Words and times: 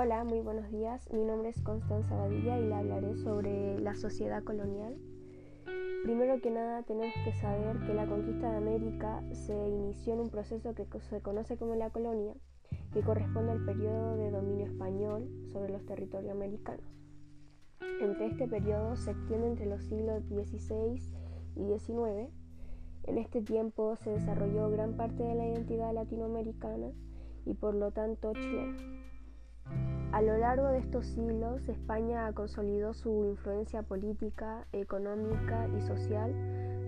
Hola, 0.00 0.22
muy 0.22 0.38
buenos 0.42 0.70
días. 0.70 1.12
Mi 1.12 1.24
nombre 1.24 1.48
es 1.48 1.60
Constanza 1.60 2.14
Badilla 2.14 2.56
y 2.56 2.68
le 2.68 2.74
hablaré 2.76 3.16
sobre 3.16 3.80
la 3.80 3.96
sociedad 3.96 4.44
colonial. 4.44 4.96
Primero 6.04 6.40
que 6.40 6.52
nada 6.52 6.84
tenemos 6.84 7.12
que 7.24 7.32
saber 7.32 7.80
que 7.80 7.94
la 7.94 8.06
conquista 8.06 8.48
de 8.48 8.58
América 8.58 9.24
se 9.32 9.56
inició 9.56 10.14
en 10.14 10.20
un 10.20 10.30
proceso 10.30 10.72
que 10.72 10.86
se 11.00 11.20
conoce 11.20 11.56
como 11.56 11.74
la 11.74 11.90
colonia, 11.90 12.32
que 12.92 13.02
corresponde 13.02 13.50
al 13.50 13.64
periodo 13.64 14.16
de 14.16 14.30
dominio 14.30 14.66
español 14.66 15.28
sobre 15.50 15.72
los 15.72 15.84
territorios 15.84 16.30
americanos. 16.30 16.86
Entre 18.00 18.26
este 18.26 18.46
periodo 18.46 18.94
se 18.94 19.10
extiende 19.10 19.48
entre 19.48 19.66
los 19.66 19.82
siglos 19.82 20.22
XVI 20.26 21.02
y 21.56 21.76
XIX. 21.76 22.32
En 23.02 23.18
este 23.18 23.42
tiempo 23.42 23.96
se 23.96 24.10
desarrolló 24.10 24.70
gran 24.70 24.96
parte 24.96 25.24
de 25.24 25.34
la 25.34 25.48
identidad 25.48 25.92
latinoamericana 25.92 26.92
y 27.44 27.54
por 27.54 27.74
lo 27.74 27.90
tanto 27.90 28.32
chilena. 28.34 28.76
A 30.10 30.22
lo 30.22 30.38
largo 30.38 30.68
de 30.68 30.78
estos 30.78 31.06
siglos, 31.06 31.68
España 31.68 32.32
consolidó 32.32 32.94
su 32.94 33.26
influencia 33.26 33.82
política, 33.82 34.66
económica 34.72 35.68
y 35.76 35.82
social 35.82 36.32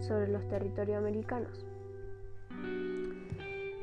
sobre 0.00 0.28
los 0.28 0.48
territorios 0.48 0.96
americanos. 0.96 1.66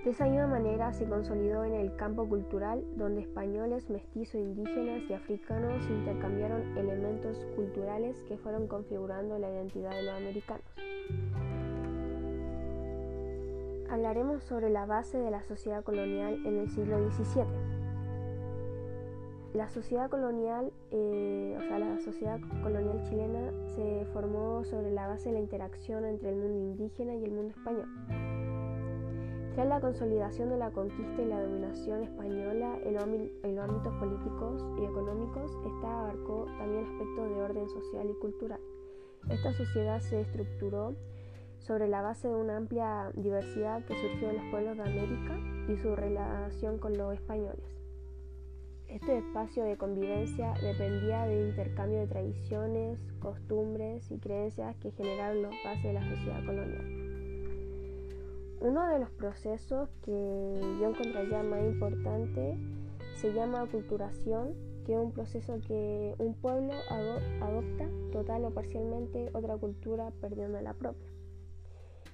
De 0.04 0.12
esa 0.12 0.26
misma 0.26 0.48
manera 0.48 0.92
se 0.92 1.06
consolidó 1.06 1.64
en 1.66 1.74
el 1.74 1.96
campo 1.98 2.28
cultural, 2.28 2.84
donde 2.96 3.22
españoles, 3.22 3.90
mestizos, 3.92 4.42
indígenas 4.42 5.04
y 5.08 5.14
africanos 5.14 5.88
intercambiaron 5.88 6.76
elementos 6.76 7.38
culturales 7.56 8.24
que 8.24 8.38
fueron 8.38 8.68
configurando 8.68 9.38
la 9.38 9.50
identidad 9.50 9.92
de 9.92 10.04
los 10.04 10.16
americanos. 10.16 10.66
Hablaremos 13.92 14.44
sobre 14.44 14.70
la 14.70 14.86
base 14.86 15.20
de 15.20 15.30
la 15.30 15.44
sociedad 15.44 15.84
colonial 15.84 16.42
en 16.46 16.58
el 16.58 16.70
siglo 16.70 16.98
XVII. 17.12 17.87
La 19.54 19.70
sociedad 19.70 20.10
colonial, 20.10 20.72
eh, 20.92 21.58
o 21.58 21.62
sea, 21.64 21.80
la 21.80 22.00
sociedad 22.00 22.40
colonial 22.62 23.02
chilena 23.04 23.52
se 23.76 24.06
formó 24.14 24.64
sobre 24.66 24.92
la 24.92 25.08
base 25.08 25.30
de 25.30 25.34
la 25.34 25.40
interacción 25.40 26.06
entre 26.06 26.30
el 26.30 26.36
mundo 26.36 26.60
indígena 26.60 27.16
y 27.16 27.24
el 27.24 27.32
mundo 27.32 27.54
español. 27.58 27.88
Tras 29.56 29.68
la 29.68 29.82
consolidación 29.82 30.50
de 30.50 30.58
la 30.58 30.70
conquista 30.70 31.20
y 31.20 31.26
la 31.26 31.42
dominación 31.42 32.04
española 32.04 32.78
en 32.84 32.94
los 32.94 33.04
ámbitos 33.64 33.94
políticos 33.96 34.64
y 34.80 34.86
económicos, 34.86 35.52
esta 35.66 36.00
abarcó 36.02 36.46
también 36.60 36.86
aspectos 36.86 37.30
de 37.30 37.42
orden 37.42 37.70
social 37.70 38.08
y 38.08 38.20
cultural. 38.20 38.60
Esta 39.30 39.54
sociedad 39.54 40.00
se 40.02 40.22
estructuró 40.22 40.94
sobre 41.58 41.88
la 41.88 42.04
base 42.04 42.28
de 42.28 42.36
una 42.36 42.58
amplia 42.58 43.12
diversidad 43.16 43.84
que 43.86 44.00
surgió 44.00 44.30
en 44.30 44.38
los 44.38 44.46
pueblos 44.52 44.78
de 44.78 44.84
América 44.84 45.40
y 45.68 45.78
su 45.78 45.96
relación 45.96 46.78
con 46.78 46.96
los 46.98 47.16
españoles. 47.16 47.87
Este 48.88 49.18
espacio 49.18 49.66
de 49.66 49.76
convivencia 49.76 50.54
dependía 50.62 51.26
del 51.26 51.50
intercambio 51.50 52.00
de 52.00 52.08
tradiciones, 52.08 52.98
costumbres 53.20 54.10
y 54.12 54.18
creencias 54.18 54.78
que 54.78 54.92
generaron 54.92 55.42
los 55.42 55.54
bases 55.66 55.84
de 55.84 55.94
la 55.94 56.10
sociedad 56.10 56.46
colonial. 56.46 57.08
Uno 58.62 58.88
de 58.88 59.00
los 59.00 59.12
procesos 59.12 59.90
que 60.04 60.62
yo 60.80 60.90
encontraría 60.90 61.44
más 61.44 61.62
importante 61.62 62.58
se 63.16 63.34
llama 63.34 63.62
aculturación, 63.62 64.54
que 64.86 64.94
es 64.94 65.00
un 65.00 65.12
proceso 65.12 65.60
que 65.68 66.16
un 66.18 66.34
pueblo 66.34 66.74
adopta 67.42 67.90
total 68.14 68.46
o 68.46 68.52
parcialmente 68.52 69.30
otra 69.34 69.58
cultura 69.58 70.12
perdiendo 70.22 70.62
la 70.62 70.74
propia. 70.74 71.08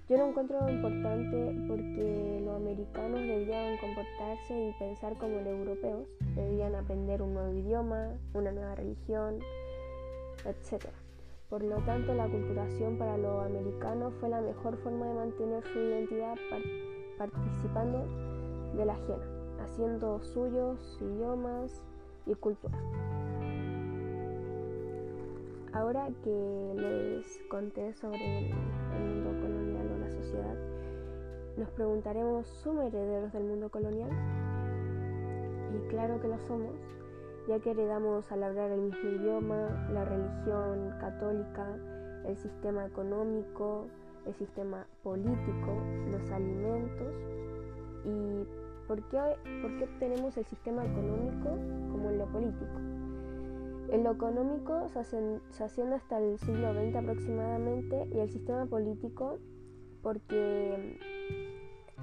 Yo 0.10 0.18
lo 0.18 0.28
encuentro 0.28 0.70
importante 0.70 1.56
porque 1.66 2.42
los 2.44 2.58
americanos 2.58 3.22
debían 3.22 3.78
comportarse 3.78 4.68
y 4.68 4.74
pensar 4.78 5.18
como 5.18 5.36
los 5.38 5.48
europeos, 5.48 6.08
debían 6.36 6.76
aprender 6.76 7.22
un 7.22 7.34
nuevo 7.34 7.54
idioma, 7.54 8.10
una 8.34 8.52
nueva 8.52 8.76
religión, 8.76 9.40
etc. 10.46 10.88
Por 11.50 11.64
lo 11.64 11.78
tanto, 11.86 12.14
la 12.14 12.28
culturación 12.28 12.98
para 12.98 13.18
los 13.18 13.46
americanos 13.46 14.14
fue 14.20 14.28
la 14.28 14.42
mejor 14.42 14.76
forma 14.84 15.08
de 15.08 15.14
mantener 15.14 15.64
su 15.64 15.80
identidad 15.80 16.36
participando 17.18 18.06
de 18.76 18.86
la 18.86 18.94
ajena, 18.94 19.64
haciendo 19.64 20.22
suyos 20.22 20.98
idiomas 21.00 21.82
y 22.26 22.36
cultura. 22.36 22.78
Ahora 25.74 26.08
que 26.24 26.74
les 26.76 27.40
conté 27.50 27.94
sobre 27.94 28.50
el, 28.50 29.23
nos 31.58 31.70
preguntaremos, 31.72 32.48
¿somos 32.48 32.86
herederos 32.86 33.32
del 33.34 33.44
mundo 33.44 33.70
colonial? 33.70 34.10
Y 35.76 35.88
claro 35.90 36.20
que 36.22 36.28
lo 36.28 36.40
somos, 36.40 36.76
ya 37.48 37.60
que 37.60 37.72
heredamos 37.72 38.32
al 38.32 38.44
hablar 38.44 38.72
el 38.72 38.82
mismo 38.82 39.10
idioma, 39.10 39.88
la 39.92 40.06
religión 40.06 40.94
católica, 41.00 41.78
el 42.26 42.38
sistema 42.38 42.86
económico, 42.86 43.88
el 44.26 44.34
sistema 44.36 44.88
político, 45.04 45.78
los 46.10 46.32
alimentos. 46.32 47.14
¿Y 48.06 48.46
por 48.88 49.02
qué, 49.10 49.18
por 49.62 50.00
tenemos 50.00 50.38
el 50.38 50.46
sistema 50.46 50.86
económico 50.86 51.50
como 51.92 52.10
en 52.10 52.18
lo 52.18 52.26
político? 52.28 52.80
En 53.90 54.04
lo 54.04 54.12
económico 54.12 54.88
se, 54.90 55.64
asciende 55.64 55.96
hasta 55.96 56.18
el 56.18 56.40
siglo 56.40 56.74
XX 56.74 56.96
aproximadamente 56.96 58.08
y 58.12 58.20
el 58.20 58.30
sistema 58.30 58.66
político 58.66 59.40
porque 60.04 61.00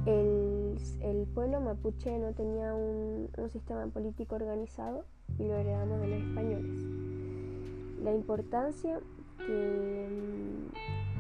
el, 0.07 1.27
pueblo 1.35 1.61
mapuche 1.61 2.19
no 2.19 2.33
tenía 2.33 2.75
un, 2.75 3.29
sistema 3.53 3.87
político 3.87 4.35
organizado 4.35 5.05
y 5.39 5.45
lo 5.45 5.55
heredamos 5.55 6.01
de 6.01 6.09
los 6.09 6.23
españoles. 6.23 6.83
La 8.03 8.13
importancia 8.13 8.99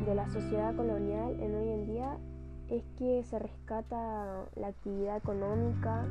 de 0.07 0.15
la 0.15 0.29
sociedad 0.31 0.75
colonial 0.75 1.39
en 1.41 1.55
hoy 1.55 1.69
en 1.69 1.87
día 1.87 2.19
es 2.69 2.83
que 2.97 3.23
se 3.25 3.39
rescata 3.39 4.47
la 4.57 4.69
actividad 4.69 5.19
económica, 5.19 6.07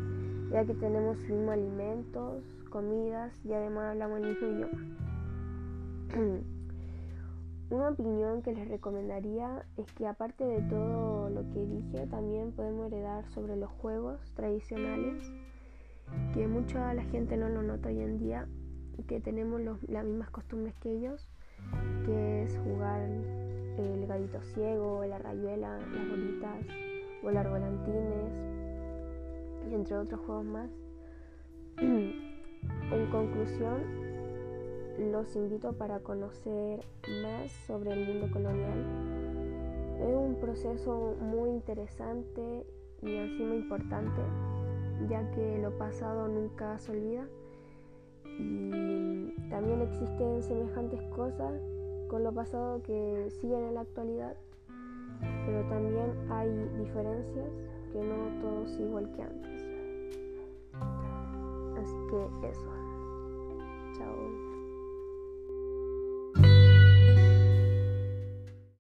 ya 0.51 0.65
que 0.65 0.73
tenemos 0.73 1.17
mismos 1.17 1.53
alimentos, 1.53 2.43
comidas 2.69 3.33
y 3.43 3.53
además 3.53 3.91
hablamos 3.91 4.21
el 4.21 4.29
mismo 4.29 4.47
idioma. 4.47 4.79
Una 7.71 7.89
opinión 7.89 8.41
que 8.41 8.51
les 8.51 8.67
recomendaría 8.67 9.63
es 9.77 9.91
que 9.93 10.07
aparte 10.07 10.43
de 10.43 10.59
todo 10.61 11.29
lo 11.29 11.47
que 11.51 11.65
dije, 11.65 12.07
también 12.07 12.51
podemos 12.51 12.87
heredar 12.87 13.29
sobre 13.29 13.55
los 13.57 13.69
juegos 13.69 14.19
tradicionales, 14.33 15.31
que 16.33 16.47
mucha 16.47 16.91
la 16.95 17.03
gente 17.03 17.37
no 17.37 17.47
lo 17.47 17.61
nota 17.61 17.89
hoy 17.89 17.99
en 17.99 18.17
día, 18.17 18.47
que 19.07 19.19
tenemos 19.19 19.61
las 19.87 20.03
mismas 20.03 20.31
costumbres 20.31 20.73
que 20.81 20.91
ellos, 20.91 21.29
que 22.07 22.43
es 22.43 22.57
jugar 22.57 23.01
el 23.01 24.07
gallito 24.07 24.41
ciego, 24.41 25.05
la 25.05 25.19
rayuela, 25.19 25.77
las 25.77 26.09
bolitas, 26.09 26.65
volar 27.21 27.49
volantines, 27.49 28.33
entre 29.71 29.95
otros 29.95 30.19
juegos 30.21 30.45
más. 30.45 30.69
En 32.91 33.09
conclusión, 33.09 34.08
los 34.99 35.35
invito 35.35 35.73
para 35.73 35.99
conocer 36.01 36.85
más 37.23 37.51
sobre 37.65 37.93
el 37.93 38.07
mundo 38.07 38.29
colonial. 38.31 38.85
Es 39.99 40.15
un 40.15 40.35
proceso 40.39 41.15
muy 41.19 41.49
interesante 41.49 42.65
y 43.01 43.15
encima 43.15 43.55
importante, 43.55 44.21
ya 45.09 45.29
que 45.31 45.57
lo 45.59 45.77
pasado 45.77 46.27
nunca 46.27 46.77
se 46.79 46.91
olvida. 46.91 47.27
Y 48.25 49.33
también 49.49 49.81
existen 49.81 50.43
semejantes 50.43 51.01
cosas 51.15 51.61
con 52.09 52.23
lo 52.23 52.33
pasado 52.33 52.81
que 52.83 53.29
siguen 53.39 53.63
en 53.65 53.75
la 53.75 53.81
actualidad, 53.81 54.35
pero 55.45 55.67
también 55.69 56.31
hay 56.31 56.49
diferencias 56.77 57.49
que 57.91 57.99
no 57.99 58.41
todo 58.41 58.65
es 58.65 58.79
igual 58.79 59.11
que 59.15 59.21
antes. 59.21 59.69
Así 61.77 61.95
que 62.09 62.49
eso. 62.49 62.69
Chao. 63.97 64.48